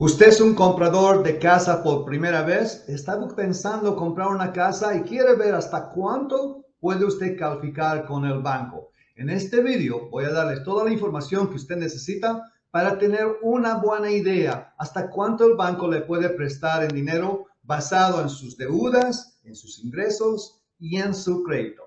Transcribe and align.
Usted 0.00 0.28
es 0.28 0.40
un 0.40 0.54
comprador 0.54 1.24
de 1.24 1.40
casa 1.40 1.82
por 1.82 2.04
primera 2.04 2.42
vez, 2.42 2.84
está 2.86 3.18
pensando 3.34 3.96
comprar 3.96 4.28
una 4.28 4.52
casa 4.52 4.94
y 4.94 5.02
quiere 5.02 5.34
ver 5.34 5.56
hasta 5.56 5.90
cuánto 5.90 6.64
puede 6.78 7.04
usted 7.04 7.36
calificar 7.36 8.06
con 8.06 8.24
el 8.24 8.38
banco. 8.38 8.92
En 9.16 9.28
este 9.28 9.60
video 9.60 10.08
voy 10.08 10.26
a 10.26 10.30
darles 10.30 10.62
toda 10.62 10.84
la 10.84 10.92
información 10.92 11.48
que 11.48 11.56
usted 11.56 11.78
necesita 11.78 12.44
para 12.70 12.96
tener 12.96 13.26
una 13.42 13.78
buena 13.78 14.08
idea 14.08 14.72
hasta 14.78 15.10
cuánto 15.10 15.44
el 15.44 15.56
banco 15.56 15.88
le 15.88 16.02
puede 16.02 16.28
prestar 16.28 16.84
en 16.84 16.94
dinero 16.94 17.46
basado 17.64 18.22
en 18.22 18.28
sus 18.28 18.56
deudas, 18.56 19.40
en 19.42 19.56
sus 19.56 19.80
ingresos 19.80 20.60
y 20.78 20.98
en 20.98 21.12
su 21.12 21.42
crédito. 21.42 21.82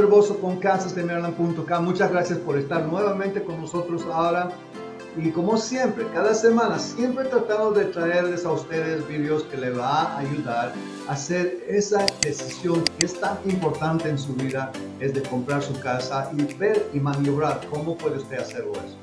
Fernando 0.00 0.16
Herboso 0.16 0.40
con 0.40 0.58
casasdemaryland.com. 0.58 1.84
Muchas 1.84 2.10
gracias 2.10 2.38
por 2.38 2.56
estar 2.56 2.86
nuevamente 2.86 3.42
con 3.42 3.60
nosotros 3.60 4.06
ahora. 4.10 4.50
Y 5.16 5.30
como 5.30 5.58
siempre, 5.58 6.06
cada 6.14 6.32
semana, 6.32 6.78
siempre 6.78 7.24
tratamos 7.24 7.76
de 7.76 7.86
traerles 7.86 8.46
a 8.46 8.52
ustedes 8.52 9.06
videos 9.08 9.42
que 9.44 9.58
les 9.58 9.76
va 9.76 10.04
a 10.04 10.18
ayudar 10.18 10.72
a 11.06 11.12
hacer 11.12 11.64
esa 11.68 12.06
decisión 12.22 12.82
que 12.98 13.06
es 13.06 13.20
tan 13.20 13.36
importante 13.44 14.08
en 14.08 14.18
su 14.18 14.34
vida, 14.34 14.72
es 15.00 15.12
de 15.12 15.22
comprar 15.22 15.62
su 15.62 15.78
casa 15.80 16.30
y 16.34 16.54
ver 16.54 16.88
y 16.94 17.00
maniobrar 17.00 17.60
cómo 17.70 17.98
puede 17.98 18.18
usted 18.18 18.38
hacerlo 18.38 18.72
eso. 18.72 18.96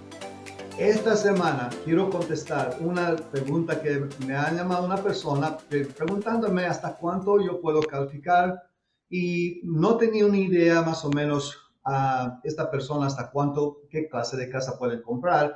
Esta 0.80 1.16
semana 1.16 1.70
quiero 1.86 2.10
contestar 2.10 2.78
una 2.80 3.16
pregunta 3.16 3.82
que 3.82 4.08
me 4.26 4.36
ha 4.36 4.52
llamado 4.52 4.86
una 4.86 4.98
persona 4.98 5.58
preguntándome 5.70 6.66
hasta 6.66 6.96
cuánto 6.96 7.40
yo 7.42 7.60
puedo 7.60 7.82
calificar 7.82 8.67
y 9.10 9.62
no 9.64 9.98
tenía 9.98 10.26
una 10.26 10.38
idea 10.38 10.82
más 10.82 11.04
o 11.06 11.10
menos 11.10 11.58
a 11.86 12.40
esta 12.44 12.70
persona 12.70 13.08
hasta 13.08 13.32
cuánto, 13.32 13.84
qué 13.90 14.10
clase 14.10 14.36
de 14.36 14.50
casa 14.50 14.78
pueden 14.78 15.02
comprar. 15.02 15.56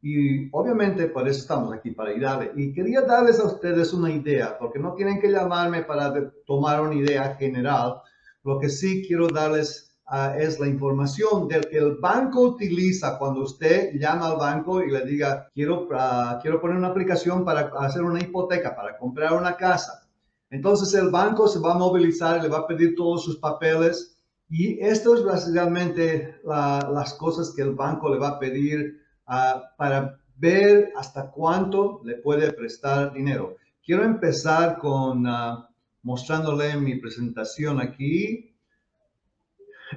Y 0.00 0.48
obviamente 0.52 1.06
por 1.06 1.28
eso 1.28 1.40
estamos 1.40 1.72
aquí, 1.72 1.90
para 1.90 2.10
ayudarle. 2.10 2.52
Y 2.56 2.72
quería 2.72 3.02
darles 3.02 3.38
a 3.40 3.46
ustedes 3.46 3.92
una 3.92 4.10
idea, 4.10 4.56
porque 4.58 4.78
no 4.78 4.94
tienen 4.94 5.20
que 5.20 5.30
llamarme 5.30 5.82
para 5.82 6.12
tomar 6.46 6.80
una 6.80 6.94
idea 6.94 7.36
general. 7.36 8.00
Lo 8.44 8.58
que 8.58 8.68
sí 8.68 9.04
quiero 9.06 9.28
darles 9.28 9.96
ah, 10.06 10.34
es 10.36 10.58
la 10.58 10.66
información 10.66 11.46
del 11.48 11.68
que 11.68 11.78
el 11.78 11.96
banco 11.96 12.40
utiliza 12.42 13.18
cuando 13.18 13.42
usted 13.42 13.92
llama 13.94 14.26
al 14.26 14.36
banco 14.36 14.82
y 14.82 14.90
le 14.90 15.04
diga, 15.04 15.48
quiero, 15.54 15.84
uh, 15.84 16.40
quiero 16.40 16.60
poner 16.60 16.76
una 16.76 16.88
aplicación 16.88 17.44
para 17.44 17.72
hacer 17.78 18.02
una 18.02 18.20
hipoteca, 18.20 18.74
para 18.74 18.98
comprar 18.98 19.34
una 19.34 19.56
casa 19.56 20.01
entonces 20.52 20.92
el 20.92 21.08
banco 21.08 21.48
se 21.48 21.58
va 21.60 21.72
a 21.72 21.78
movilizar, 21.78 22.42
le 22.42 22.48
va 22.50 22.58
a 22.58 22.66
pedir 22.66 22.94
todos 22.94 23.24
sus 23.24 23.38
papeles 23.38 24.18
y 24.50 24.78
esto 24.80 25.14
es 25.16 25.24
básicamente 25.24 26.38
las 26.44 27.14
cosas 27.14 27.54
que 27.56 27.62
el 27.62 27.74
banco 27.74 28.10
le 28.12 28.18
va 28.18 28.28
a 28.28 28.38
pedir 28.38 29.00
ah, 29.26 29.62
para 29.78 30.20
ver 30.36 30.92
hasta 30.94 31.30
cuánto 31.30 32.02
le 32.04 32.16
puede 32.16 32.52
prestar 32.52 33.14
dinero. 33.14 33.56
Quiero 33.82 34.04
empezar 34.04 34.76
con 34.76 35.26
uh, 35.26 35.64
mostrándole 36.02 36.76
mi 36.76 36.96
presentación 36.96 37.80
aquí. 37.80 38.54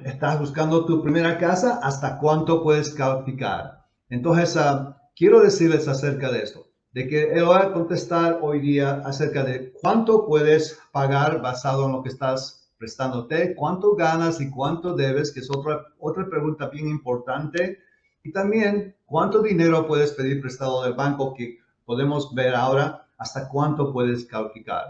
Estás 0.04 0.40
buscando 0.40 0.86
tu 0.86 1.02
primera 1.02 1.36
casa, 1.36 1.80
¿hasta 1.82 2.18
cuánto 2.18 2.62
puedes 2.62 2.94
calificar? 2.94 3.84
Entonces, 4.08 4.56
ah, 4.56 4.96
quiero 5.14 5.40
decirles 5.40 5.86
acerca 5.86 6.32
de 6.32 6.38
esto 6.38 6.66
de 6.96 7.06
que 7.06 7.30
él 7.30 7.46
va 7.46 7.58
a 7.58 7.72
contestar 7.74 8.38
hoy 8.40 8.58
día 8.58 9.02
acerca 9.04 9.44
de 9.44 9.70
cuánto 9.82 10.24
puedes 10.24 10.80
pagar 10.92 11.42
basado 11.42 11.84
en 11.84 11.92
lo 11.92 12.02
que 12.02 12.08
estás 12.08 12.70
prestándote, 12.78 13.54
cuánto 13.54 13.94
ganas 13.94 14.40
y 14.40 14.48
cuánto 14.48 14.94
debes, 14.96 15.30
que 15.30 15.40
es 15.40 15.50
otra, 15.50 15.84
otra 15.98 16.26
pregunta 16.26 16.70
bien 16.70 16.88
importante. 16.88 17.80
Y 18.22 18.32
también 18.32 18.96
cuánto 19.04 19.42
dinero 19.42 19.86
puedes 19.86 20.12
pedir 20.12 20.40
prestado 20.40 20.84
del 20.84 20.94
banco, 20.94 21.34
que 21.34 21.58
podemos 21.84 22.34
ver 22.34 22.54
ahora 22.54 23.06
hasta 23.18 23.46
cuánto 23.46 23.92
puedes 23.92 24.24
calificar. 24.24 24.86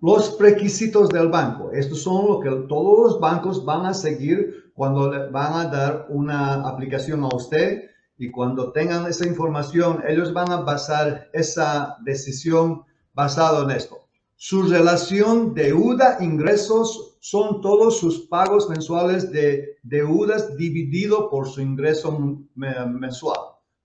Los 0.00 0.38
requisitos 0.38 1.08
del 1.08 1.30
banco. 1.30 1.72
Estos 1.72 2.00
son 2.00 2.28
lo 2.28 2.38
que 2.38 2.50
todos 2.68 2.98
los 3.00 3.20
bancos 3.20 3.64
van 3.64 3.86
a 3.86 3.94
seguir 3.94 4.70
cuando 4.76 5.10
van 5.32 5.52
a 5.52 5.64
dar 5.64 6.06
una 6.10 6.68
aplicación 6.68 7.24
a 7.24 7.34
usted 7.34 7.90
y 8.18 8.30
cuando 8.30 8.72
tengan 8.72 9.06
esa 9.06 9.26
información, 9.26 10.02
ellos 10.06 10.32
van 10.32 10.50
a 10.50 10.62
basar 10.62 11.28
esa 11.32 11.98
decisión 12.04 12.84
basado 13.12 13.64
en 13.64 13.76
esto. 13.76 14.08
Su 14.36 14.62
relación 14.62 15.54
deuda-ingresos 15.54 17.18
son 17.20 17.60
todos 17.60 17.98
sus 17.98 18.26
pagos 18.28 18.68
mensuales 18.68 19.30
de 19.32 19.78
deudas 19.82 20.56
dividido 20.56 21.30
por 21.30 21.48
su 21.48 21.60
ingreso 21.60 22.46
mensual. 22.54 23.38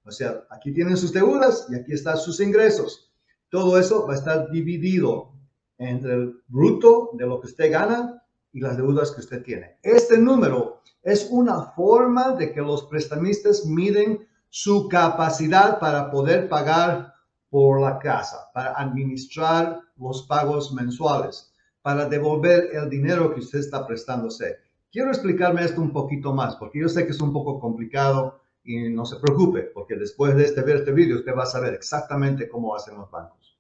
O 0.04 0.12
sea, 0.12 0.44
aquí 0.50 0.74
tienen 0.74 0.98
sus 0.98 1.14
deudas 1.14 1.68
y 1.70 1.76
aquí 1.76 1.94
están 1.94 2.18
sus 2.18 2.40
ingresos. 2.40 3.12
Todo 3.50 3.78
eso 3.78 4.06
va 4.08 4.14
a 4.14 4.18
estar 4.18 4.50
dividido 4.52 5.34
entre 5.78 6.14
el 6.14 6.42
bruto 6.48 7.12
de 7.14 7.26
lo 7.26 7.40
que 7.40 7.48
usted 7.48 7.72
gana 7.72 8.21
y 8.54 8.60
las 8.60 8.78
deudas 8.78 9.12
que 9.12 9.22
usted 9.22 9.44
tiene. 9.44 9.78
Este 9.82 10.18
número 10.18 10.82
es 11.04 11.28
una 11.32 11.72
forma 11.72 12.32
de 12.36 12.52
que 12.52 12.62
los 12.62 12.86
prestamistas 12.86 13.66
miden 13.66 14.28
su 14.50 14.88
capacidad 14.90 15.80
para 15.80 16.12
poder 16.12 16.50
pagar 16.50 17.14
por 17.50 17.82
la 17.82 18.00
casa, 18.00 18.50
para 18.54 18.74
administrar 18.74 19.82
los 19.98 20.24
pagos 20.24 20.74
mensuales, 20.74 21.54
para 21.82 22.08
devolver 22.08 22.70
el 22.74 22.90
dinero 22.90 23.34
que 23.34 23.40
usted 23.40 23.60
está 23.60 23.86
prestándose. 23.86 24.58
Quiero 24.92 25.10
explicarme 25.10 25.64
esto 25.64 25.82
un 25.82 25.92
poquito 25.92 26.34
más, 26.34 26.56
porque 26.58 26.80
yo 26.80 26.90
sé 26.90 27.06
que 27.06 27.12
es 27.12 27.22
un 27.22 27.34
poco 27.34 27.60
complicado 27.60 28.42
y 28.64 28.90
no 28.90 29.06
se 29.06 29.18
preocupe, 29.18 29.64
porque 29.74 29.96
después 29.96 30.36
de 30.36 30.46
este, 30.46 30.62
ver 30.62 30.78
este 30.78 30.92
video 30.92 31.18
usted 31.18 31.36
va 31.36 31.44
a 31.44 31.48
saber 31.48 31.74
exactamente 31.74 32.48
cómo 32.48 32.76
hacen 32.76 32.98
los 32.98 33.10
bancos. 33.10 33.58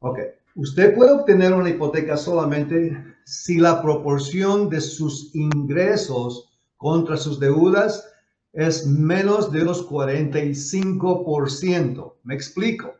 Ok, 0.00 0.18
usted 0.54 0.94
puede 0.94 1.12
obtener 1.12 1.52
una 1.52 1.70
hipoteca 1.70 2.16
solamente 2.16 3.17
si 3.28 3.58
la 3.58 3.82
proporción 3.82 4.70
de 4.70 4.80
sus 4.80 5.34
ingresos 5.34 6.48
contra 6.78 7.18
sus 7.18 7.38
deudas 7.38 8.10
es 8.54 8.86
menos 8.86 9.52
de 9.52 9.60
unos 9.60 9.86
45%. 9.86 12.14
Me 12.22 12.34
explico. 12.34 12.94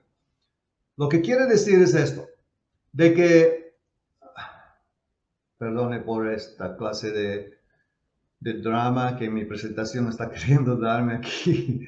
Lo 0.98 1.08
que 1.08 1.22
quiere 1.22 1.46
decir 1.46 1.80
es 1.80 1.94
esto, 1.94 2.28
de 2.92 3.14
que, 3.14 3.72
perdone 5.56 6.00
por 6.00 6.30
esta 6.30 6.76
clase 6.76 7.10
de, 7.10 7.54
de 8.40 8.52
drama 8.60 9.16
que 9.16 9.30
mi 9.30 9.46
presentación 9.46 10.10
está 10.10 10.28
queriendo 10.34 10.76
darme 10.76 11.14
aquí, 11.14 11.86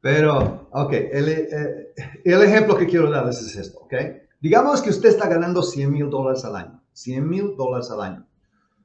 pero, 0.00 0.68
ok, 0.70 0.92
el, 0.92 1.28
eh, 1.28 1.92
el, 2.24 2.42
ejemplo 2.42 2.76
que 2.76 2.86
quiero 2.86 3.10
darles 3.10 3.40
es 3.40 3.56
esto, 3.56 3.80
ok. 3.80 3.94
Digamos 4.40 4.80
que 4.80 4.90
usted 4.90 5.08
está 5.08 5.28
ganando 5.28 5.60
100 5.60 5.90
mil 5.90 6.08
dólares 6.08 6.44
al 6.44 6.54
año, 6.54 6.83
100 6.94 7.28
mil 7.28 7.56
dólares 7.56 7.90
al 7.90 8.00
año. 8.00 8.26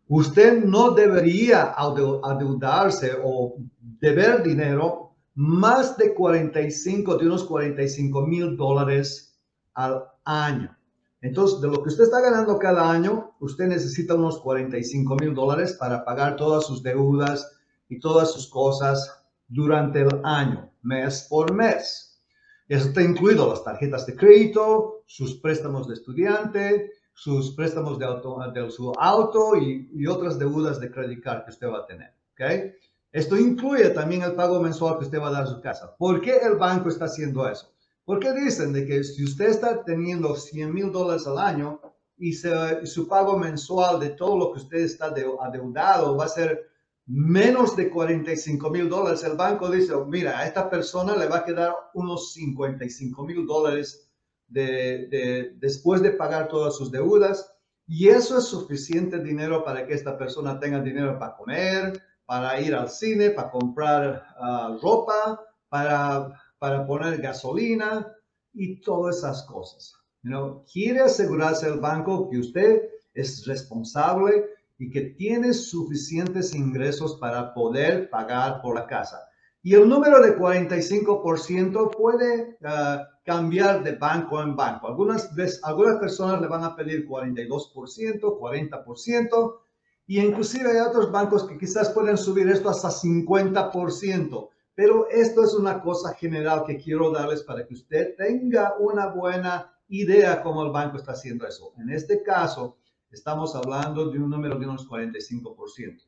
Usted 0.07 0.63
no 0.65 0.91
debería 0.91 1.73
adeudarse 1.73 3.13
o 3.23 3.55
deber 3.79 4.43
dinero 4.43 5.13
más 5.35 5.95
de 5.97 6.13
45, 6.13 7.17
de 7.17 7.25
unos 7.25 7.45
45 7.45 8.27
mil 8.27 8.57
dólares 8.57 9.39
al 9.73 10.03
año. 10.25 10.75
Entonces, 11.21 11.61
de 11.61 11.67
lo 11.67 11.83
que 11.83 11.89
usted 11.89 12.05
está 12.05 12.21
ganando 12.21 12.57
cada 12.57 12.89
año, 12.89 13.35
usted 13.39 13.67
necesita 13.67 14.15
unos 14.15 14.39
45 14.39 15.15
mil 15.15 15.33
dólares 15.33 15.73
para 15.73 16.03
pagar 16.03 16.35
todas 16.35 16.65
sus 16.65 16.81
deudas 16.81 17.57
y 17.87 17.99
todas 17.99 18.31
sus 18.31 18.47
cosas 18.49 19.23
durante 19.47 20.01
el 20.01 20.21
año, 20.23 20.71
mes 20.81 21.27
por 21.29 21.53
mes. 21.53 22.21
Eso 22.67 22.89
está 22.89 23.01
incluido 23.01 23.49
las 23.49 23.63
tarjetas 23.63 24.05
de 24.05 24.15
crédito, 24.15 25.03
sus 25.05 25.35
préstamos 25.39 25.87
de 25.87 25.95
estudiante, 25.95 26.91
sus 27.19 27.51
préstamos 27.51 27.99
de, 27.99 28.05
auto, 28.05 28.39
de 28.53 28.71
su 28.71 28.93
auto 28.97 29.57
y, 29.57 29.89
y, 29.93 30.07
otras 30.07 30.39
deudas 30.39 30.79
de 30.79 30.89
credit 30.89 31.21
card 31.21 31.43
que 31.43 31.51
usted 31.51 31.67
va 31.67 31.79
a 31.79 31.85
tener. 31.85 32.13
¿okay? 32.31 32.71
Esto 33.11 33.37
incluye 33.37 33.89
también 33.89 34.21
el 34.21 34.35
pago 34.35 34.61
mensual 34.61 34.97
que 34.97 35.03
usted 35.03 35.19
va 35.19 35.27
a 35.27 35.31
dar 35.31 35.43
a 35.43 35.47
su 35.47 35.59
casa. 35.59 35.93
¿Por 35.97 36.21
qué 36.21 36.37
el 36.37 36.55
banco 36.55 36.87
está 36.87 37.05
haciendo 37.05 37.45
eso? 37.45 37.73
Porque 38.05 38.31
dicen 38.31 38.71
de 38.71 38.85
que 38.85 39.03
si 39.03 39.25
usted 39.25 39.49
está 39.49 39.83
teniendo 39.83 40.33
100 40.33 40.73
mil 40.73 40.93
dólares 40.93 41.27
al 41.27 41.39
año 41.39 41.81
y 42.17 42.31
su 42.31 43.05
pago 43.09 43.37
mensual 43.37 43.99
de 43.99 44.11
todo 44.11 44.37
lo 44.37 44.53
que 44.53 44.59
usted 44.59 44.77
está 44.77 45.07
adeudado 45.07 46.15
va 46.15 46.23
a 46.23 46.29
ser 46.29 46.69
menos 47.05 47.75
de 47.75 47.89
45 47.89 48.69
mil 48.69 48.87
dólares, 48.87 49.25
el 49.25 49.35
banco 49.35 49.69
dice, 49.69 49.93
mira, 50.07 50.39
a 50.39 50.45
esta 50.45 50.69
persona 50.69 51.17
le 51.17 51.27
va 51.27 51.39
a 51.39 51.43
quedar 51.43 51.75
unos 51.95 52.31
55 52.33 53.25
mil 53.25 53.45
dólares 53.45 54.08
de, 54.49 55.55
después 55.57 56.01
de 56.01 56.11
pagar 56.11 56.47
todas 56.47 56.75
sus 56.75 56.91
deudas. 56.91 57.53
Y 57.87 58.09
eso 58.09 58.37
es 58.37 58.45
suficiente 58.45 59.19
dinero 59.19 59.63
para 59.63 59.85
que 59.85 59.93
esta 59.93 60.17
persona 60.17 60.59
tenga 60.59 60.81
dinero 60.81 61.17
para 61.17 61.35
comer, 61.35 62.01
para 62.25 62.59
ir 62.61 62.75
al 62.75 62.89
cine, 62.89 63.31
para 63.31 63.49
comprar 63.49 64.23
ah, 64.37 64.77
ropa, 64.81 65.39
para, 65.69 66.29
para 66.59 66.85
poner 66.85 67.19
gasolina 67.21 68.15
y 68.53 68.81
todas 68.81 69.17
esas 69.17 69.43
cosas. 69.43 69.95
¿no? 70.21 70.63
Quiere 70.71 71.01
asegurarse 71.01 71.67
el 71.67 71.79
banco 71.79 72.29
que 72.29 72.37
usted 72.37 72.89
es 73.13 73.45
responsable 73.45 74.45
y 74.77 74.89
que 74.89 75.01
tiene 75.01 75.53
suficientes 75.53 76.53
ingresos 76.53 77.17
para 77.17 77.53
poder 77.53 78.09
pagar 78.09 78.61
por 78.61 78.75
la 78.75 78.87
casa. 78.87 79.28
Y 79.61 79.75
el 79.75 79.89
número 79.89 80.21
de 80.21 80.37
45% 80.37 81.91
puede 81.91 82.57
ah, 82.63 83.07
cambiar 83.25 83.83
de 83.83 83.95
banco 83.95 84.41
en 84.41 84.55
banco. 84.55 84.87
Algunas, 84.87 85.35
veces, 85.35 85.59
algunas 85.63 85.97
personas 85.97 86.39
le 86.39 86.47
van 86.47 86.63
a 86.63 86.75
pedir 86.75 87.07
42%, 87.07 88.21
40%, 88.21 89.59
y 90.07 90.19
inclusive 90.19 90.71
hay 90.71 90.79
otros 90.79 91.11
bancos 91.11 91.43
que 91.43 91.57
quizás 91.57 91.89
pueden 91.89 92.17
subir 92.17 92.47
esto 92.49 92.69
hasta 92.69 92.89
50%. 92.89 94.49
Pero 94.73 95.09
esto 95.09 95.43
es 95.43 95.53
una 95.53 95.81
cosa 95.81 96.13
general 96.13 96.63
que 96.65 96.77
quiero 96.77 97.11
darles 97.11 97.43
para 97.43 97.67
que 97.67 97.73
usted 97.73 98.15
tenga 98.15 98.75
una 98.79 99.07
buena 99.07 99.73
idea 99.89 100.41
cómo 100.41 100.63
el 100.63 100.71
banco 100.71 100.97
está 100.97 101.11
haciendo 101.11 101.45
eso. 101.45 101.73
En 101.77 101.89
este 101.89 102.23
caso, 102.23 102.77
estamos 103.11 103.55
hablando 103.55 104.09
de 104.09 104.19
un 104.19 104.29
número 104.29 104.57
de 104.57 104.65
unos 104.65 104.87
45%. 104.87 106.01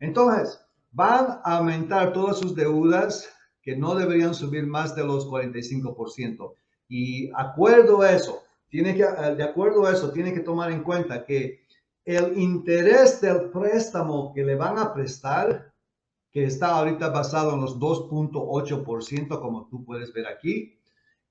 Entonces, 0.00 0.60
van 0.96 1.40
a 1.44 1.58
aumentar 1.58 2.14
todas 2.14 2.38
sus 2.38 2.54
deudas 2.54 3.28
que 3.60 3.76
no 3.76 3.94
deberían 3.94 4.34
subir 4.34 4.66
más 4.66 4.96
de 4.96 5.04
los 5.04 5.28
45%. 5.28 6.54
Y 6.88 7.30
acuerdo 7.34 8.00
a 8.00 8.12
eso, 8.12 8.42
tiene 8.70 8.94
que, 8.94 9.04
de 9.04 9.42
acuerdo 9.42 9.84
a 9.84 9.92
eso, 9.92 10.10
tiene 10.10 10.32
que 10.32 10.40
tomar 10.40 10.72
en 10.72 10.82
cuenta 10.82 11.22
que 11.26 11.60
el 12.06 12.38
interés 12.38 13.20
del 13.20 13.50
préstamo 13.50 14.32
que 14.32 14.42
le 14.42 14.54
van 14.54 14.78
a 14.78 14.94
prestar, 14.94 15.70
que 16.32 16.44
está 16.46 16.68
ahorita 16.76 17.10
basado 17.10 17.52
en 17.52 17.60
los 17.60 17.78
2.8%, 17.78 19.40
como 19.40 19.66
tú 19.66 19.84
puedes 19.84 20.14
ver 20.14 20.26
aquí, 20.26 20.78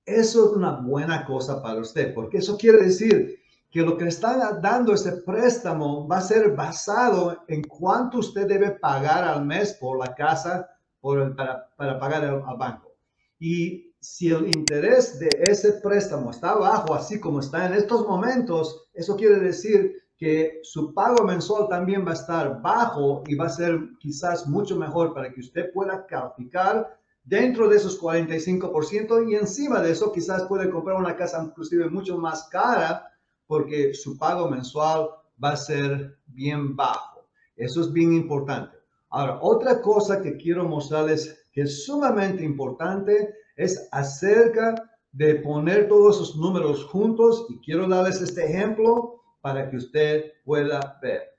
eso 0.06 0.46
es 0.46 0.56
una 0.56 0.80
buena 0.80 1.26
cosa 1.26 1.64
para 1.64 1.82
usted, 1.82 2.14
porque 2.14 2.38
eso 2.38 2.56
quiere 2.56 2.84
decir 2.84 3.40
que 3.76 3.82
lo 3.82 3.98
que 3.98 4.06
le 4.06 4.10
está 4.10 4.58
dando 4.62 4.94
ese 4.94 5.18
préstamo 5.18 6.08
va 6.08 6.20
a 6.20 6.22
ser 6.22 6.56
basado 6.56 7.44
en 7.50 7.62
cuánto 7.62 8.20
usted 8.20 8.48
debe 8.48 8.72
pagar 8.72 9.26
al 9.26 9.46
mes 9.46 9.74
por 9.74 10.00
la 10.00 10.16
casa 10.16 10.66
por 11.02 11.36
para, 11.36 11.68
para, 11.76 12.00
pagar 12.00 12.24
al, 12.24 12.42
banco. 12.58 12.96
Y 13.38 13.94
si 14.00 14.30
el 14.32 14.48
interés 14.56 15.20
de 15.20 15.28
ese 15.42 15.74
préstamo 15.84 16.32
está 16.32 16.56
bajo, 16.56 16.96
así 16.96 17.20
como 17.20 17.42
está 17.42 17.66
en 17.66 17.74
estos 17.74 18.08
momentos, 18.08 18.88
eso 18.94 19.18
quiere 19.18 19.42
decir 19.42 19.94
que 20.18 20.62
su 20.64 20.94
pago 20.94 21.26
mensual 21.26 21.68
también 21.68 22.06
va 22.08 22.12
a 22.12 22.22
estar 22.22 22.62
bajo 22.62 23.24
y 23.28 23.36
va 23.36 23.48
a 23.48 23.50
ser 23.50 23.78
quizás 24.00 24.48
mucho 24.48 24.78
mejor 24.78 25.14
para 25.14 25.34
que 25.34 25.42
usted 25.42 25.74
pueda 25.74 26.06
calificar 26.06 26.98
dentro 27.26 27.68
de 27.68 27.76
esos 27.76 28.00
45% 28.02 29.30
y 29.30 29.36
encima 29.36 29.82
de 29.82 29.92
eso 29.92 30.14
quizás 30.14 30.44
puede 30.44 30.70
comprar 30.70 30.96
una 30.96 31.18
casa 31.18 31.44
inclusive 31.44 31.90
mucho 31.90 32.18
más 32.18 32.48
cara 32.48 33.12
porque 33.48 33.94
su 33.94 34.18
pago 34.18 34.50
mensual 34.50 35.10
va 35.44 35.52
a 35.52 35.58
ser 35.58 36.18
bien 36.28 36.76
bajo. 36.76 37.28
Eso 37.56 37.82
es 37.82 37.92
bien 37.92 38.14
importante. 38.14 38.76
Ahora, 39.10 39.40
otra 39.42 39.82
cosa 39.82 40.22
que 40.22 40.36
quiero 40.38 40.66
mostrarles 40.66 41.48
que 41.52 41.62
es 41.62 41.86
sumamente 41.86 42.44
importante 42.44 43.34
es 43.56 43.88
acerca 43.92 44.76
de 45.12 45.36
poner 45.36 45.88
todos 45.88 46.18
esos 46.18 46.36
números 46.36 46.86
juntos 46.86 47.46
y 47.50 47.60
quiero 47.60 47.88
darles 47.88 48.22
este 48.22 48.46
ejemplo 48.46 49.22
para 49.42 49.70
que 49.70 49.78
usted 49.78 50.34
pueda 50.44 51.00
ver 51.02 51.36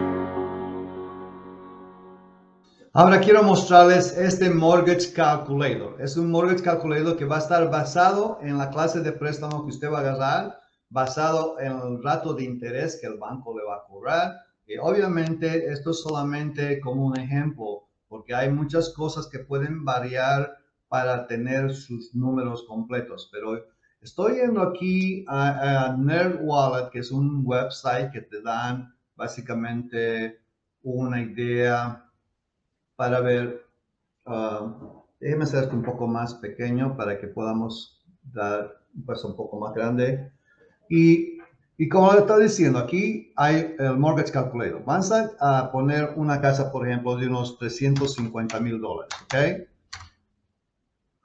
Ahora 2.96 3.20
quiero 3.22 3.42
mostrarles 3.42 4.16
este 4.16 4.52
Mortgage 4.52 5.14
Calculator. 5.14 6.00
Es 6.00 6.16
un 6.16 6.30
Mortgage 6.30 6.62
Calculator 6.62 7.18
que 7.18 7.26
va 7.26 7.38
a 7.38 7.40
estar 7.40 7.68
basado 7.72 8.38
en 8.44 8.60
la 8.60 8.70
clase 8.70 9.02
de 9.02 9.12
préstamo 9.12 9.64
que 9.64 9.72
usted 9.72 9.92
va 9.92 9.98
a 9.98 10.02
agarrar 10.02 10.60
basado 10.92 11.60
en 11.60 11.72
el 11.72 12.04
rato 12.04 12.36
de 12.36 12.44
interés 12.44 13.00
que 13.02 13.08
el 13.08 13.18
banco 13.18 13.58
le 13.58 13.66
va 13.66 13.78
a 13.78 13.84
cobrar. 13.90 14.36
Y 14.68 14.78
obviamente 14.78 15.72
esto 15.72 15.90
es 15.90 16.04
solamente 16.04 16.80
como 16.82 17.08
un 17.08 17.18
ejemplo, 17.18 17.90
porque 18.08 18.36
hay 18.36 18.52
muchas 18.52 18.94
cosas 18.94 19.26
que 19.26 19.40
pueden 19.40 19.84
variar 19.84 20.56
para 20.88 21.26
tener 21.26 21.74
sus 21.74 22.14
números 22.14 22.64
completos. 22.68 23.28
Pero 23.32 23.60
estoy 24.02 24.36
yendo 24.36 24.62
aquí 24.62 25.26
a, 25.28 25.96
NerdWallet, 25.98 26.92
que 26.92 27.00
es 27.00 27.10
un 27.10 27.42
website 27.44 28.12
que 28.12 28.22
te 28.22 28.40
dan 28.44 28.94
básicamente 29.16 30.44
una 30.84 31.20
idea 31.20 32.03
para 32.96 33.20
ver. 33.22 33.66
Uh, 34.26 35.02
déjeme 35.20 35.46
hacer 35.46 35.64
esto 35.64 35.76
un 35.76 35.84
poco 35.84 36.08
más 36.08 36.36
pequeño 36.36 36.96
para 36.98 37.20
que 37.20 37.28
podamos 37.28 38.04
dar 38.24 38.84
un 38.96 39.06
paso 39.06 39.28
un 39.30 39.36
poco 39.36 39.60
más 39.60 39.74
grande. 39.74 40.32
Y, 40.90 41.38
y 41.78 41.90
como 41.90 42.14
estaba 42.14 42.40
diciendo, 42.40 42.80
aquí 42.80 43.32
hay 43.36 43.76
el 43.80 43.98
mortgage 43.98 44.32
calculator. 44.32 44.84
Vamos 44.86 45.12
a, 45.12 45.72
poner 45.72 46.14
una 46.18 46.40
casa, 46.42 46.72
por 46.72 46.88
ejemplo, 46.88 47.18
de 47.18 47.26
unos 47.28 47.58
350 47.58 48.60
mil 48.60 48.80
dólares, 48.80 49.16
¿ok? 49.24 49.34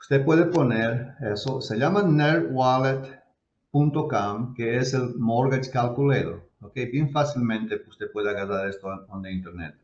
Usted 0.01 0.25
puede 0.25 0.47
poner 0.47 1.17
eso, 1.21 1.61
se 1.61 1.77
llama 1.77 2.03
nerdwallet.com, 2.03 4.55
que 4.55 4.79
es 4.79 4.95
el 4.95 5.17
mortgage 5.19 5.71
calculator, 5.71 6.49
¿ok? 6.63 6.75
Bien 6.91 7.11
fácilmente 7.11 7.83
usted 7.87 8.11
puede 8.11 8.31
agarrar 8.31 8.67
esto 8.69 8.89
en 9.13 9.23
de 9.23 9.33
internet. 9.33 9.75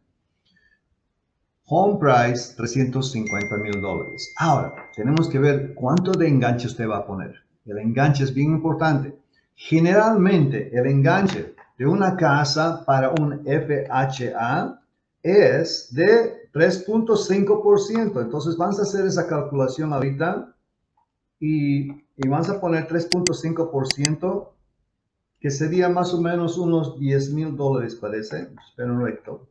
Home 1.66 1.98
price, 1.98 2.54
350 2.56 3.56
mil 3.56 3.80
dólares. 3.80 4.34
Ahora, 4.36 4.90
tenemos 4.94 5.30
que 5.30 5.38
ver 5.38 5.72
cuánto 5.74 6.12
de 6.12 6.28
enganche 6.28 6.66
usted 6.66 6.86
va 6.86 6.98
a 6.98 7.06
poner. 7.06 7.36
El 7.64 7.78
enganche 7.78 8.24
es 8.24 8.34
bien 8.34 8.50
importante. 8.50 9.16
Generalmente 9.54 10.70
el 10.76 10.86
enganche 10.86 11.54
de 11.78 11.86
una 11.86 12.16
casa 12.16 12.84
para 12.84 13.12
un 13.18 13.44
FHA 13.46 14.78
es 15.22 15.88
de 15.94 16.50
3.5%. 16.52 18.20
Entonces 18.20 18.58
vamos 18.58 18.78
a 18.78 18.82
hacer 18.82 19.06
esa 19.06 19.26
calculación 19.26 19.94
ahorita 19.94 20.54
y, 21.40 21.92
y 21.92 22.28
vamos 22.28 22.50
a 22.50 22.60
poner 22.60 22.86
3.5%, 22.86 24.48
que 25.40 25.50
sería 25.50 25.88
más 25.88 26.12
o 26.12 26.20
menos 26.20 26.58
unos 26.58 26.98
10 26.98 27.32
mil 27.32 27.56
dólares, 27.56 27.94
parece. 27.94 28.50
Espero 28.68 28.98
recto. 28.98 29.48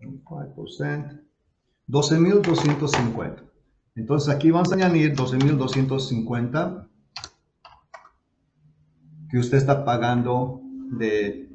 5%. 0.00 1.20
12.250. 1.88 3.50
Entonces 3.96 4.34
aquí 4.34 4.50
vamos 4.50 4.70
a 4.70 4.76
añadir 4.76 5.14
12.250 5.14 6.88
que 9.28 9.38
usted 9.38 9.58
está 9.58 9.84
pagando 9.84 10.60
de, 10.92 11.48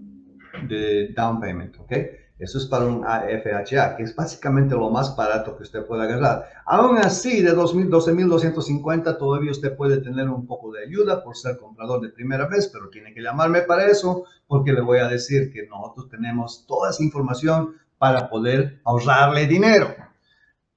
de 0.67 1.13
down 1.15 1.39
payment, 1.39 1.77
¿ok? 1.79 1.93
Eso 2.37 2.57
es 2.57 2.65
para 2.65 2.85
un 2.85 3.05
AFHA, 3.05 3.95
que 3.95 4.03
es 4.03 4.13
básicamente 4.13 4.75
lo 4.75 4.89
más 4.89 5.15
barato 5.15 5.55
que 5.55 5.63
usted 5.63 5.85
puede 5.85 6.03
agarrar. 6.03 6.45
Aún 6.65 6.97
así, 6.97 7.41
de 7.41 7.55
12.250 7.55 9.17
todavía 9.17 9.51
usted 9.51 9.75
puede 9.77 10.01
tener 10.01 10.29
un 10.29 10.45
poco 10.45 10.73
de 10.73 10.83
ayuda 10.83 11.23
por 11.23 11.37
ser 11.37 11.57
comprador 11.57 12.01
de 12.01 12.09
primera 12.09 12.45
vez, 12.47 12.69
pero 12.73 12.89
tiene 12.89 13.13
que 13.13 13.21
llamarme 13.21 13.61
para 13.61 13.85
eso 13.85 14.25
porque 14.47 14.73
le 14.73 14.81
voy 14.81 14.99
a 14.99 15.07
decir 15.07 15.49
que 15.51 15.65
nosotros 15.67 16.09
tenemos 16.09 16.65
toda 16.67 16.89
esa 16.89 17.03
información 17.03 17.75
para 17.97 18.29
poder 18.29 18.81
ahorrarle 18.85 19.47
dinero. 19.47 19.95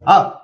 Ah, 0.05 0.39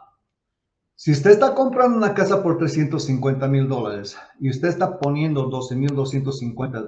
si 0.97 1.13
usted 1.13 1.33
está 1.33 1.55
comprando 1.55 1.99
una 1.99 2.15
casa 2.15 2.43
por 2.43 2.57
350 2.57 3.47
mil 3.49 3.69
dólares 3.69 4.17
y 4.41 4.49
usted 4.49 4.69
está 4.69 4.99
poniendo 4.99 5.45
12 5.49 5.77
mil 5.77 5.95
250 5.95 6.83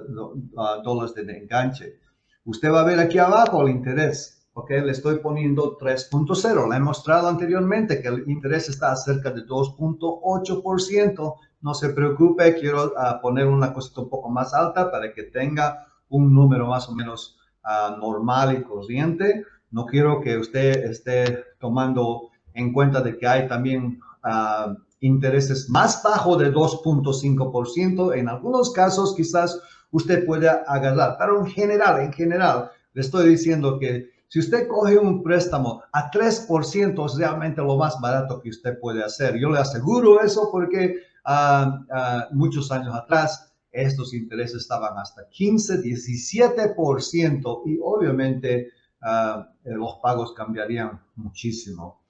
ah, 0.57 0.81
dólares 0.83 1.13
de 1.13 1.37
enganche, 1.37 1.99
usted 2.45 2.71
va 2.71 2.81
a 2.81 2.85
ver 2.85 2.99
aquí 2.99 3.19
abajo 3.19 3.61
el 3.61 3.69
interés. 3.69 4.47
ok, 4.53 4.69
le 4.71 4.91
estoy 4.91 5.19
poniendo 5.19 5.77
3.0. 5.77 6.69
Le 6.69 6.75
he 6.75 6.79
mostrado 6.79 7.27
anteriormente 7.27 8.01
que 8.01 8.07
el 8.07 8.23
interés 8.27 8.69
está 8.69 8.95
cerca 8.95 9.29
de 9.29 9.45
2.8%. 9.45 11.35
No 11.61 11.73
se 11.73 11.89
preocupe, 11.89 12.55
quiero 12.55 12.85
uh, 12.85 13.21
poner 13.21 13.45
una 13.45 13.71
cosita 13.73 14.01
un 14.01 14.09
poco 14.09 14.29
más 14.29 14.53
alta 14.53 14.89
para 14.89 15.13
que 15.13 15.23
tenga 15.23 15.85
un 16.09 16.33
número 16.33 16.65
más 16.65 16.89
o 16.89 16.95
menos 16.95 17.37
uh, 17.63 17.99
normal 17.99 18.57
y 18.57 18.63
corriente. 18.63 19.43
No 19.71 19.85
quiero 19.85 20.21
que 20.21 20.37
usted 20.37 20.85
esté 20.85 21.43
tomando 21.59 22.29
en 22.53 22.73
cuenta 22.73 23.01
de 23.01 23.17
que 23.17 23.27
hay 23.27 23.47
también 23.47 23.99
uh, 24.23 24.73
intereses 24.99 25.69
más 25.69 26.01
bajos 26.03 26.39
de 26.39 26.51
2.5%. 26.53 28.15
En 28.15 28.29
algunos 28.29 28.71
casos 28.71 29.15
quizás 29.15 29.59
usted 29.91 30.25
pueda 30.25 30.63
agarrar, 30.67 31.15
pero 31.19 31.39
en 31.39 31.47
general, 31.47 32.01
en 32.01 32.13
general, 32.13 32.71
le 32.93 33.01
estoy 33.01 33.29
diciendo 33.29 33.79
que 33.79 34.09
si 34.27 34.39
usted 34.39 34.67
coge 34.67 34.97
un 34.97 35.23
préstamo 35.23 35.83
a 35.93 36.11
3% 36.11 37.05
es 37.05 37.15
realmente 37.15 37.61
lo 37.61 37.77
más 37.77 37.99
barato 38.01 38.41
que 38.41 38.49
usted 38.49 38.77
puede 38.79 39.03
hacer. 39.03 39.37
Yo 39.39 39.49
le 39.49 39.59
aseguro 39.59 40.21
eso 40.21 40.49
porque 40.51 40.97
uh, 41.25 41.67
uh, 41.69 42.35
muchos 42.35 42.71
años 42.71 42.93
atrás 42.93 43.53
estos 43.71 44.13
intereses 44.13 44.63
estaban 44.63 44.97
hasta 44.97 45.27
15, 45.29 45.81
17% 45.81 47.61
y 47.65 47.79
obviamente 47.81 48.71
uh, 49.01 49.43
los 49.63 49.95
pagos 50.01 50.33
cambiarían 50.33 51.01
muchísimo. 51.15 52.01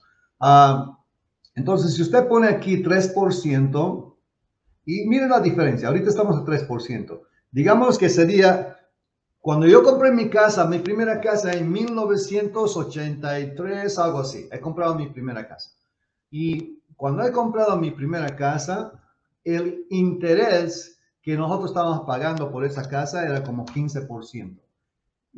entonces, 1.56 1.96
si 1.96 2.02
usted 2.02 2.28
pone 2.28 2.48
aquí 2.48 2.84
3%, 2.84 4.16
y 4.86 5.06
mire 5.06 5.28
la 5.28 5.42
diferencia, 5.42 5.90
ahorita 5.90 6.10
estamos 6.10 6.38
a 6.38 6.46
3%, 6.46 7.22
digamos 7.52 7.98
que 7.98 8.10
sería 8.10 8.78
cuando 9.48 9.66
yo 9.66 9.82
compré 9.82 10.12
mi 10.12 10.30
casa, 10.30 10.66
mi 10.66 10.80
primera 10.80 11.22
casa 11.22 11.54
en 11.54 11.72
1983, 11.72 13.98
algo 13.98 14.20
así, 14.20 14.50
he 14.52 14.60
comprado 14.60 14.96
mi 14.96 15.08
primera 15.08 15.48
casa. 15.48 15.72
Y 16.30 16.82
cuando 16.98 17.24
he 17.24 17.32
comprado 17.32 17.78
mi 17.78 17.92
primera 17.92 18.36
casa, 18.36 18.92
el 19.46 19.86
interés 19.90 21.00
que 21.22 21.38
nosotros 21.38 21.70
estábamos 21.70 22.06
pagando 22.06 22.52
por 22.52 22.66
esa 22.66 22.90
casa 22.90 23.26
era 23.26 23.42
como 23.42 23.66
15%. 23.66 24.60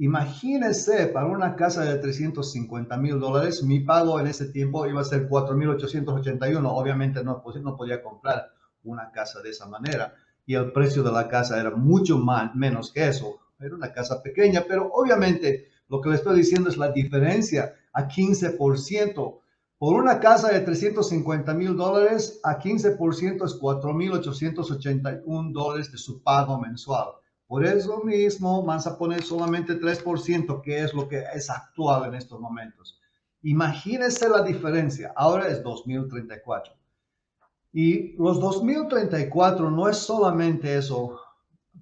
Imagínense, 0.01 1.07
para 1.07 1.27
una 1.27 1.57
casa 1.57 1.83
de 1.83 1.97
350 1.97 2.95
mil 2.95 3.19
dólares, 3.19 3.61
mi 3.63 3.81
pago 3.81 4.17
en 4.21 4.27
ese 4.27 4.45
tiempo 4.45 4.87
iba 4.87 5.01
a 5.01 5.03
ser 5.03 5.27
4.881. 5.27 6.61
Obviamente 6.63 7.21
no, 7.21 7.43
podía 7.43 8.01
comprar 8.01 8.49
una 8.85 9.11
casa 9.11 9.41
de 9.41 9.49
esa 9.49 9.67
manera 9.67 10.13
y 10.45 10.55
el 10.55 10.71
precio 10.71 11.03
de 11.03 11.11
la 11.11 11.27
casa 11.27 11.59
era 11.59 11.71
mucho 11.71 12.17
más, 12.17 12.55
menos 12.55 12.93
que 12.93 13.09
eso 13.09 13.41
era 13.59 13.75
una 13.75 13.91
casa 13.91 14.23
pequeña, 14.23 14.63
pero 14.65 14.89
obviamente 14.93 15.67
lo 15.89 15.99
que 15.99 16.07
le 16.07 16.15
estoy 16.15 16.37
diciendo 16.37 16.69
es 16.69 16.77
la 16.77 16.93
diferencia 16.93 17.73
a 17.91 18.07
15%. 18.07 19.39
Por 19.77 20.01
una 20.01 20.21
casa 20.21 20.49
de 20.49 20.61
350 20.61 21.53
mil 21.55 21.75
dólares, 21.75 22.39
a 22.45 22.57
15% 22.57 23.45
es 23.45 23.59
4.881 23.59 25.51
dólares 25.51 25.91
de 25.91 25.97
su 25.97 26.23
pago 26.23 26.57
mensual. 26.57 27.18
Por 27.49 27.65
eso 27.65 28.03
mismo 28.03 28.63
vas 28.63 28.85
a 28.85 28.95
poner 28.95 29.23
solamente 29.23 29.81
3%, 29.81 30.61
que 30.61 30.83
es 30.83 30.93
lo 30.93 31.07
que 31.07 31.23
es 31.33 31.49
actual 31.49 32.05
en 32.05 32.13
estos 32.13 32.39
momentos. 32.39 33.01
Imagínense 33.41 34.29
la 34.29 34.43
diferencia. 34.43 35.11
Ahora 35.15 35.47
es 35.47 35.63
2034. 35.63 36.71
Y 37.73 38.15
los 38.17 38.39
2034 38.39 39.71
no 39.71 39.89
es 39.89 39.97
solamente 39.97 40.77
eso 40.77 41.19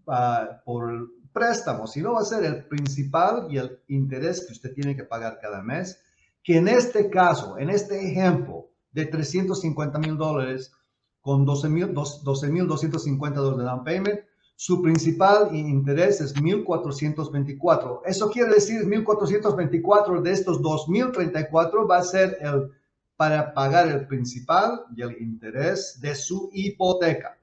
uh, 0.05 0.63
por 0.63 1.09
préstamo, 1.33 1.85
sino 1.85 2.13
va 2.13 2.21
a 2.21 2.23
ser 2.23 2.45
el 2.45 2.63
principal 2.63 3.47
y 3.49 3.57
el 3.57 3.77
interés 3.89 4.45
que 4.45 4.53
usted 4.53 4.73
tiene 4.73 4.95
que 4.95 5.03
pagar 5.03 5.37
cada 5.41 5.61
mes, 5.61 6.01
que 6.45 6.55
en 6.55 6.69
este 6.69 7.09
caso, 7.09 7.57
en 7.57 7.71
este 7.71 8.09
ejemplo 8.09 8.69
de 8.93 9.05
350 9.05 9.99
mil 9.99 10.15
dólares 10.15 10.71
con 11.19 11.43
12 11.43 11.67
mil 11.67 11.93
250 11.93 13.37
dólares 13.41 13.57
de 13.57 13.65
down 13.65 13.83
payment, 13.83 14.21
su 14.59 14.81
principal 14.81 15.55
interés 15.55 16.19
es 16.19 16.35
1.424. 16.35 18.01
Eso 18.05 18.31
quiere 18.31 18.55
decir 18.55 18.81
1.424 18.85 20.21
de 20.23 20.31
estos 20.31 20.59
2.034 20.63 21.87
va 21.87 21.97
a 21.97 22.03
ser 22.03 22.39
el 22.41 22.71
para 23.15 23.53
pagar 23.53 23.87
el 23.87 24.07
principal 24.07 24.83
y 24.95 25.03
el 25.03 25.21
interés 25.21 25.99
de 26.01 26.15
su 26.15 26.49
hipoteca. 26.53 27.37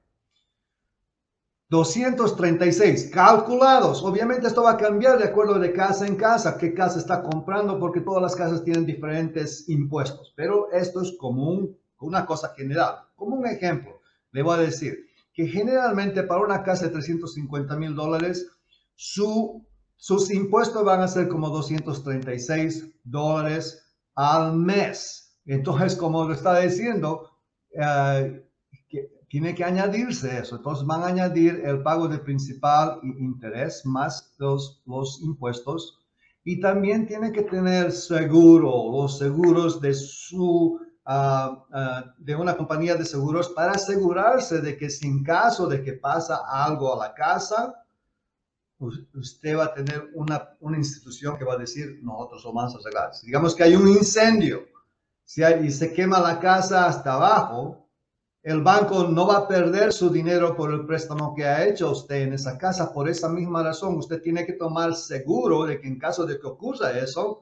236 1.69 3.11
calculados. 3.13 4.03
Obviamente 4.03 4.47
esto 4.47 4.63
va 4.63 4.71
a 4.71 4.77
cambiar 4.77 5.17
de 5.17 5.23
acuerdo 5.23 5.57
de 5.57 5.71
casa 5.71 6.05
en 6.05 6.17
casa, 6.17 6.57
qué 6.57 6.73
casa 6.73 6.99
está 6.99 7.23
comprando, 7.23 7.79
porque 7.79 8.01
todas 8.01 8.21
las 8.21 8.35
casas 8.35 8.63
tienen 8.65 8.85
diferentes 8.85 9.69
impuestos. 9.69 10.33
Pero 10.35 10.69
esto 10.73 11.01
es 11.01 11.15
como 11.17 11.69
una 12.01 12.25
cosa 12.25 12.49
general. 12.57 13.05
Como 13.15 13.37
un 13.37 13.47
ejemplo, 13.47 14.01
le 14.33 14.41
voy 14.41 14.55
a 14.55 14.63
decir 14.63 15.14
que 15.35 15.47
generalmente 15.47 16.23
para 16.23 16.41
una 16.41 16.63
casa 16.63 16.85
de 16.85 16.91
350 16.91 17.75
mil 17.75 17.93
dólares, 17.93 18.49
su, 18.95 19.67
sus 19.97 20.31
impuestos 20.31 20.83
van 20.85 21.01
a 21.01 21.09
ser 21.09 21.27
como 21.27 21.49
236 21.49 22.93
dólares 23.03 23.83
al 24.15 24.55
mes. 24.55 25.37
Entonces, 25.45 25.97
como 25.97 26.23
lo 26.23 26.33
está 26.33 26.59
diciendo, 26.59 27.29
uh, 27.73 28.45
tiene 29.27 29.53
que 29.53 29.65
añadirse 29.65 30.39
eso. 30.39 30.55
Entonces 30.55 30.87
van 30.87 31.01
a 31.01 31.07
añadir 31.07 31.61
el 31.65 31.83
pago 31.83 32.07
de 32.07 32.19
principal 32.19 33.01
y 33.03 33.09
interés 33.21 33.85
más 33.85 34.33
los, 34.37 34.81
los 34.85 35.21
impuestos. 35.21 35.99
Y 36.45 36.61
también 36.61 37.07
tiene 37.07 37.33
que 37.33 37.41
tener 37.41 37.91
seguro, 37.91 38.89
los 38.89 39.17
seguros 39.17 39.81
de 39.81 39.93
su, 39.93 40.79
de 42.17 42.35
una 42.35 42.57
compañía 42.57 42.95
de 42.95 43.05
seguros 43.05 43.49
para 43.49 43.73
asegurarse 43.73 44.61
de 44.61 44.75
que 44.77 44.89
sin 44.89 45.23
caso 45.23 45.67
de 45.67 45.83
que 45.83 45.93
pasa 45.93 46.41
algo 46.47 46.93
a 46.93 47.07
la 47.07 47.13
casa, 47.13 47.83
usted 48.79 49.57
va 49.57 49.65
a 49.65 49.73
tener 49.73 50.09
una, 50.13 50.49
una 50.59 50.77
institución 50.77 51.37
que 51.37 51.45
va 51.45 51.53
a 51.53 51.57
decir, 51.57 51.99
nosotros 52.01 52.41
somos 52.41 52.75
a 52.75 53.11
Digamos 53.23 53.55
que 53.55 53.63
hay 53.63 53.75
un 53.75 53.87
incendio 53.87 54.65
si 55.25 55.41
y 55.43 55.71
se 55.71 55.91
quema 55.91 56.19
la 56.19 56.39
casa 56.39 56.85
hasta 56.85 57.13
abajo, 57.13 57.89
el 58.43 58.61
banco 58.61 59.05
no 59.05 59.25
va 59.25 59.37
a 59.37 59.47
perder 59.47 59.91
su 59.91 60.11
dinero 60.11 60.55
por 60.55 60.71
el 60.71 60.85
préstamo 60.85 61.33
que 61.33 61.45
ha 61.45 61.65
hecho 61.65 61.91
usted 61.91 62.17
en 62.17 62.33
esa 62.33 62.59
casa. 62.59 62.93
Por 62.93 63.09
esa 63.09 63.27
misma 63.27 63.63
razón, 63.63 63.97
usted 63.97 64.21
tiene 64.21 64.45
que 64.45 64.53
tomar 64.53 64.95
seguro 64.95 65.65
de 65.65 65.81
que 65.81 65.87
en 65.87 65.97
caso 65.97 66.27
de 66.27 66.39
que 66.39 66.45
ocurra 66.45 66.91
eso, 66.91 67.41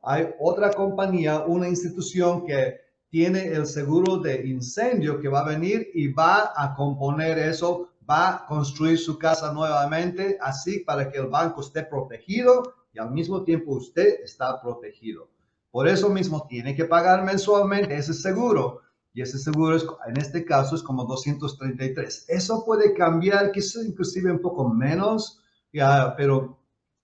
hay 0.00 0.30
otra 0.40 0.72
compañía, 0.72 1.40
una 1.40 1.68
institución 1.68 2.46
que 2.46 2.80
tiene 3.10 3.46
el 3.46 3.66
seguro 3.66 4.18
de 4.18 4.46
incendio 4.46 5.20
que 5.20 5.28
va 5.28 5.40
a 5.40 5.48
venir 5.48 5.90
y 5.94 6.08
va 6.12 6.52
a 6.54 6.74
componer 6.74 7.38
eso, 7.38 7.90
va 8.08 8.28
a 8.28 8.46
construir 8.46 8.98
su 8.98 9.18
casa 9.18 9.52
nuevamente, 9.52 10.38
así 10.40 10.80
para 10.80 11.10
que 11.10 11.18
el 11.18 11.26
banco 11.26 11.60
esté 11.60 11.84
protegido 11.84 12.74
y 12.92 12.98
al 12.98 13.10
mismo 13.10 13.44
tiempo 13.44 13.72
usted 13.72 14.20
está 14.22 14.60
protegido. 14.60 15.30
Por 15.70 15.88
eso 15.88 16.08
mismo 16.08 16.46
tiene 16.48 16.74
que 16.74 16.84
pagar 16.84 17.24
mensualmente 17.24 17.96
ese 17.96 18.14
seguro 18.14 18.80
y 19.12 19.22
ese 19.22 19.38
seguro 19.38 19.76
es, 19.76 19.86
en 20.06 20.16
este 20.16 20.44
caso 20.44 20.74
es 20.74 20.82
como 20.82 21.04
233. 21.04 22.26
Eso 22.28 22.64
puede 22.64 22.94
cambiar, 22.94 23.52
quizás 23.52 23.84
inclusive 23.84 24.30
un 24.30 24.40
poco 24.40 24.68
menos, 24.68 25.40
ya, 25.72 26.14
pero 26.16 26.58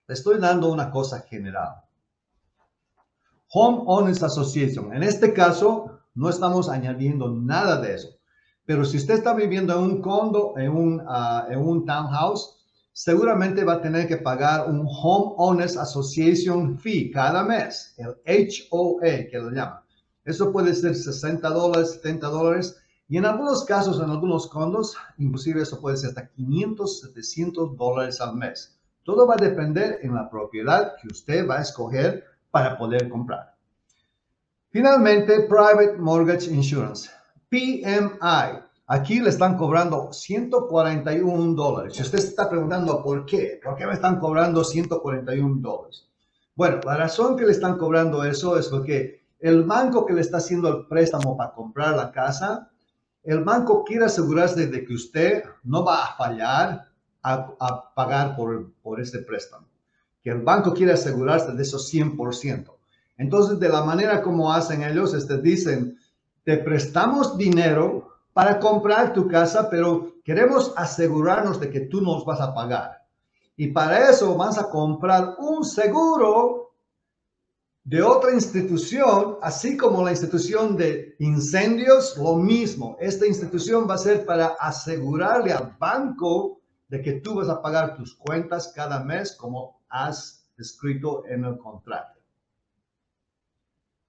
estoy 0.08 0.38
dando 0.38 0.72
una 0.72 0.90
cosa 0.90 1.20
general. 1.20 1.83
Home 3.56 3.84
Owners 3.86 4.20
Association. 4.24 4.92
En 4.92 5.04
este 5.04 5.32
caso, 5.32 6.00
no 6.14 6.28
estamos 6.28 6.68
añadiendo 6.68 7.32
nada 7.32 7.80
de 7.80 7.94
eso. 7.94 8.08
Pero 8.66 8.84
si 8.84 8.96
usted 8.96 9.14
está 9.14 9.32
viviendo 9.32 9.72
en 9.74 9.84
un 9.84 10.02
condo, 10.02 10.54
en 10.56 10.72
un, 10.72 11.00
uh, 11.00 11.48
en 11.48 11.60
un 11.60 11.86
townhouse, 11.86 12.56
seguramente 12.92 13.62
va 13.62 13.74
a 13.74 13.80
tener 13.80 14.08
que 14.08 14.16
pagar 14.16 14.68
un 14.68 14.84
Home 14.84 15.34
Owners 15.36 15.76
Association 15.76 16.76
fee 16.80 17.12
cada 17.12 17.44
mes, 17.44 17.94
el 17.96 18.16
HOA 18.72 19.28
que 19.30 19.38
lo 19.38 19.50
llaman. 19.50 19.84
Eso 20.24 20.50
puede 20.50 20.74
ser 20.74 20.96
60 20.96 21.48
dólares, 21.48 21.92
70 21.92 22.26
dólares. 22.26 22.76
Y 23.06 23.18
en 23.18 23.24
algunos 23.24 23.64
casos, 23.64 24.00
en 24.02 24.10
algunos 24.10 24.48
condos, 24.48 24.96
inclusive 25.16 25.62
eso 25.62 25.80
puede 25.80 25.96
ser 25.96 26.08
hasta 26.08 26.28
500, 26.28 27.02
700 27.02 27.76
dólares 27.76 28.20
al 28.20 28.34
mes. 28.34 28.80
Todo 29.04 29.28
va 29.28 29.34
a 29.34 29.44
depender 29.44 30.00
en 30.02 30.12
la 30.12 30.28
propiedad 30.28 30.94
que 31.00 31.06
usted 31.06 31.48
va 31.48 31.58
a 31.58 31.62
escoger 31.62 32.33
para 32.54 32.78
poder 32.78 33.08
comprar. 33.08 33.52
Finalmente, 34.70 35.40
Private 35.48 35.96
Mortgage 35.98 36.48
Insurance, 36.52 37.10
PMI. 37.48 38.62
Aquí 38.86 39.18
le 39.18 39.30
están 39.30 39.56
cobrando 39.56 40.12
141 40.12 41.54
dólares. 41.54 41.94
Si 41.96 42.02
usted 42.02 42.18
se 42.18 42.28
está 42.28 42.48
preguntando 42.48 43.02
por 43.02 43.26
qué, 43.26 43.58
¿por 43.60 43.74
qué 43.74 43.84
me 43.88 43.94
están 43.94 44.20
cobrando 44.20 44.62
141 44.62 45.56
dólares? 45.60 46.06
Bueno, 46.54 46.78
la 46.84 46.96
razón 46.96 47.36
que 47.36 47.44
le 47.44 47.50
están 47.50 47.76
cobrando 47.76 48.22
eso 48.22 48.56
es 48.56 48.68
porque 48.68 49.24
el 49.40 49.64
banco 49.64 50.06
que 50.06 50.12
le 50.12 50.20
está 50.20 50.36
haciendo 50.36 50.68
el 50.68 50.86
préstamo 50.86 51.36
para 51.36 51.54
comprar 51.54 51.96
la 51.96 52.12
casa, 52.12 52.70
el 53.24 53.42
banco 53.42 53.82
quiere 53.82 54.04
asegurarse 54.04 54.68
de 54.68 54.84
que 54.84 54.94
usted 54.94 55.42
no 55.64 55.84
va 55.84 56.04
a 56.04 56.16
fallar 56.16 56.88
a, 57.20 57.94
pagar 57.96 58.36
por, 58.36 58.72
por 58.80 59.00
este 59.00 59.18
préstamo. 59.18 59.66
Que 60.24 60.30
el 60.30 60.40
banco 60.40 60.72
quiere 60.72 60.94
asegurarse 60.94 61.52
de 61.52 61.62
esos 61.62 61.92
100%. 61.92 62.72
Entonces, 63.18 63.60
de 63.60 63.68
la 63.68 63.84
manera 63.84 64.22
como 64.22 64.50
hacen 64.50 64.82
ellos, 64.82 65.12
este, 65.12 65.38
dicen, 65.40 65.98
te 66.44 66.56
prestamos 66.56 67.36
dinero 67.36 68.08
para 68.32 68.58
comprar 68.58 69.12
tu 69.12 69.28
casa, 69.28 69.68
pero 69.68 70.14
queremos 70.24 70.72
asegurarnos 70.76 71.60
de 71.60 71.70
que 71.70 71.80
tú 71.80 72.00
nos 72.00 72.24
vas 72.24 72.40
a 72.40 72.54
pagar. 72.54 73.04
Y 73.56 73.68
para 73.68 74.08
eso 74.08 74.34
vas 74.34 74.56
a 74.58 74.70
comprar 74.70 75.36
un 75.38 75.62
seguro 75.62 76.72
de 77.84 78.02
otra 78.02 78.32
institución, 78.32 79.36
así 79.42 79.76
como 79.76 80.02
la 80.02 80.10
institución 80.10 80.74
de 80.74 81.16
incendios, 81.18 82.16
lo 82.16 82.36
mismo. 82.36 82.96
Esta 82.98 83.26
institución 83.26 83.86
va 83.88 83.96
a 83.96 83.98
ser 83.98 84.24
para 84.24 84.56
asegurarle 84.58 85.52
al 85.52 85.76
banco 85.78 86.60
de 86.88 87.02
que 87.02 87.12
tú 87.20 87.34
vas 87.34 87.50
a 87.50 87.60
pagar 87.60 87.94
tus 87.94 88.14
cuentas 88.14 88.72
cada 88.74 89.00
mes 89.04 89.36
como 89.36 89.83
has 89.94 90.50
escrito 90.58 91.24
en 91.26 91.44
el 91.44 91.56
contrato. 91.56 92.20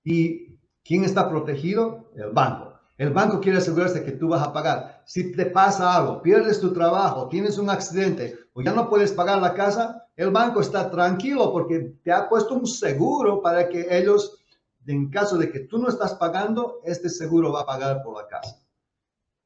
¿Y 0.03 0.57
quién 0.83 1.03
está 1.03 1.29
protegido? 1.29 2.11
El 2.15 2.31
banco. 2.31 2.73
El 2.97 3.11
banco 3.11 3.39
quiere 3.39 3.59
asegurarse 3.59 4.03
que 4.03 4.13
tú 4.13 4.29
vas 4.29 4.41
a 4.41 4.53
pagar. 4.53 5.03
Si 5.05 5.31
te 5.31 5.45
pasa 5.47 5.95
algo, 5.95 6.21
pierdes 6.21 6.59
tu 6.59 6.73
trabajo, 6.73 7.27
tienes 7.27 7.57
un 7.57 7.69
accidente 7.69 8.37
o 8.53 8.61
ya 8.61 8.71
no 8.71 8.89
puedes 8.89 9.11
pagar 9.11 9.41
la 9.41 9.53
casa, 9.53 10.07
el 10.15 10.31
banco 10.31 10.61
está 10.61 10.89
tranquilo 10.89 11.51
porque 11.51 11.97
te 12.03 12.11
ha 12.11 12.29
puesto 12.29 12.55
un 12.55 12.65
seguro 12.65 13.41
para 13.41 13.67
que 13.67 13.85
ellos, 13.89 14.39
en 14.87 15.09
caso 15.09 15.37
de 15.37 15.51
que 15.51 15.61
tú 15.61 15.77
no 15.77 15.89
estás 15.89 16.15
pagando, 16.15 16.79
este 16.83 17.09
seguro 17.09 17.51
va 17.51 17.61
a 17.61 17.65
pagar 17.65 18.01
por 18.01 18.15
la 18.21 18.27
casa. 18.27 18.59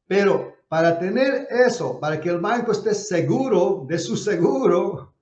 Pero 0.08 0.54
para 0.68 1.00
tener 1.00 1.48
eso, 1.50 2.00
para 2.00 2.22
que 2.22 2.30
el 2.30 2.40
banco 2.40 2.72
esté 2.72 2.94
seguro 2.94 3.84
de 3.88 3.98
su 3.98 4.16
seguro, 4.16 5.16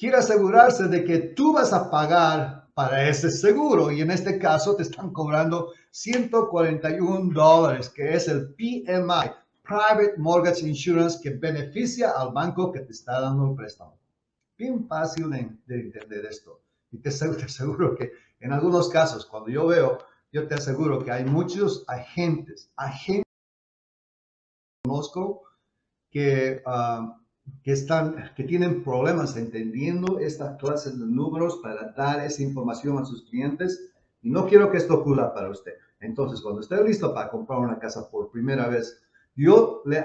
quiere 0.00 0.16
asegurarse 0.16 0.88
de 0.88 1.04
que 1.04 1.18
tú 1.18 1.52
vas 1.52 1.74
a 1.74 1.90
pagar 1.90 2.70
para 2.72 3.06
ese 3.06 3.30
seguro 3.30 3.92
y 3.92 4.00
en 4.00 4.10
este 4.10 4.38
caso 4.38 4.74
te 4.74 4.82
están 4.82 5.12
cobrando 5.12 5.74
141 5.90 7.34
dólares, 7.34 7.90
que 7.90 8.14
es 8.14 8.26
el 8.26 8.54
PMI, 8.54 9.30
Private 9.62 10.14
Mortgage 10.16 10.66
Insurance, 10.66 11.20
que 11.22 11.36
beneficia 11.36 12.12
al 12.12 12.32
banco 12.32 12.72
que 12.72 12.80
te 12.80 12.92
está 12.92 13.20
dando 13.20 13.50
el 13.50 13.54
préstamo. 13.54 13.98
Bien 14.56 14.86
fácil 14.88 15.28
de, 15.28 15.50
entender 15.68 16.24
esto. 16.24 16.62
Y 16.90 16.96
te, 16.96 17.10
aseguro 17.10 17.94
que 17.94 18.10
en 18.40 18.54
algunos 18.54 18.88
casos, 18.88 19.26
cuando 19.26 19.50
yo 19.50 19.66
veo, 19.66 19.98
yo 20.32 20.48
te 20.48 20.54
aseguro 20.54 21.04
que 21.04 21.12
hay 21.12 21.26
muchos 21.26 21.84
agentes, 21.86 22.70
agentes 22.74 23.26
que 24.82 24.88
conozco 24.88 25.42
que, 26.10 26.62
ah, 26.64 27.19
que, 27.62 27.72
están, 27.72 28.32
que 28.36 28.44
tienen 28.44 28.82
problemas 28.82 29.36
entendiendo 29.36 30.18
estas 30.18 30.56
clases 30.58 30.98
de 30.98 31.06
números 31.06 31.60
para 31.62 31.92
dar 31.92 32.24
esa 32.24 32.42
información 32.42 32.98
a 32.98 33.04
sus 33.04 33.28
clientes 33.28 33.90
y 34.22 34.30
no 34.30 34.46
quiero 34.46 34.70
que 34.70 34.78
esto 34.78 34.94
ocurra 34.94 35.32
para 35.34 35.50
usted. 35.50 35.72
Entonces, 36.00 36.40
cuando 36.40 36.60
esté 36.60 36.82
listo 36.82 37.12
para 37.14 37.30
comprar 37.30 37.58
una 37.58 37.78
casa 37.78 38.10
por 38.10 38.30
primera 38.30 38.68
vez, 38.68 39.02
yo 39.36 39.82
le 39.84 40.04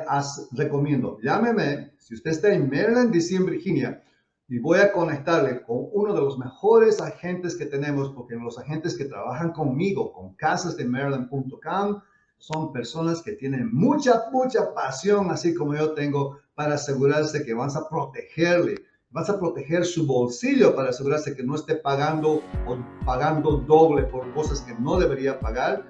recomiendo, 0.51 1.17
llámeme, 1.21 1.93
si 1.97 2.13
usted 2.13 2.31
está 2.31 2.53
en 2.53 2.69
Maryland, 2.69 3.11
DC, 3.11 3.35
en 3.35 3.45
Virginia, 3.45 4.03
y 4.47 4.59
voy 4.59 4.79
a 4.79 4.91
conectarle 4.91 5.63
con 5.63 5.87
uno 5.91 6.13
de 6.13 6.21
los 6.21 6.37
mejores 6.37 7.01
agentes 7.01 7.55
que 7.55 7.65
tenemos, 7.65 8.11
porque 8.11 8.35
los 8.35 8.59
agentes 8.59 8.95
que 8.95 9.05
trabajan 9.05 9.51
conmigo, 9.51 10.13
con 10.13 10.35
casasdemaryland.com, 10.35 12.01
son 12.37 12.71
personas 12.71 13.21
que 13.21 13.33
tienen 13.33 13.73
mucha, 13.73 14.25
mucha 14.31 14.73
pasión, 14.73 15.31
así 15.31 15.53
como 15.53 15.75
yo 15.75 15.93
tengo, 15.93 16.37
para 16.53 16.75
asegurarse 16.75 17.43
que 17.43 17.53
vas 17.53 17.75
a 17.75 17.89
protegerle 17.89 18.75
vas 19.15 19.29
a 19.29 19.39
proteger 19.39 19.85
su 19.85 20.05
bolsillo 20.05 20.75
para 20.75 20.89
asegurarse 20.89 21.33
que 21.37 21.41
no 21.41 21.55
esté 21.55 21.75
pagando 21.75 22.41
o 22.67 22.77
pagando 23.05 23.51
doble 23.59 24.03
por 24.03 24.29
cosas 24.33 24.59
que 24.59 24.73
no 24.73 24.99
debería 24.99 25.39
pagar. 25.39 25.87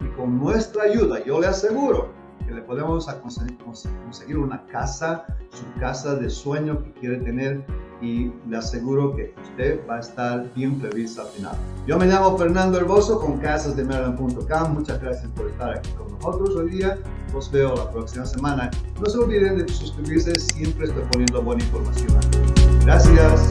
Y 0.00 0.06
con 0.16 0.38
nuestra 0.38 0.84
ayuda, 0.84 1.24
yo 1.24 1.40
le 1.40 1.48
aseguro 1.48 2.12
que 2.46 2.54
le 2.54 2.62
podemos 2.62 3.04
conseguir 3.04 4.38
una 4.38 4.64
casa, 4.66 5.26
su 5.50 5.80
casa 5.80 6.14
de 6.14 6.30
sueño 6.30 6.80
que 6.84 6.92
quiere 6.92 7.16
tener 7.16 7.66
y 8.00 8.30
le 8.48 8.56
aseguro 8.56 9.16
que 9.16 9.34
usted 9.42 9.80
va 9.88 9.96
a 9.96 10.00
estar 10.00 10.44
bien 10.54 10.80
feliz 10.80 11.18
al 11.18 11.26
final. 11.28 11.56
Yo 11.86 11.96
me 11.98 12.06
llamo 12.06 12.36
Fernando 12.36 12.76
Herboso 12.78 13.20
con 13.20 13.38
casasdemaryland.com. 13.38 14.72
Muchas 14.72 15.00
gracias 15.00 15.30
por 15.34 15.48
estar 15.48 15.78
aquí 15.78 15.90
con 15.92 16.12
nosotros 16.12 16.54
hoy 16.56 16.68
día. 16.70 16.98
Los 17.32 17.50
veo 17.50 17.74
la 17.74 17.90
próxima 17.90 18.26
semana. 18.26 18.70
No 19.00 19.06
se 19.06 19.16
olviden 19.18 19.58
de 19.58 19.66
suscribirse, 19.72 20.38
siempre 20.38 20.86
estoy 20.86 21.02
poniendo 21.10 21.42
buena 21.42 21.64
información. 21.64 22.08
Gracias. 22.84 23.50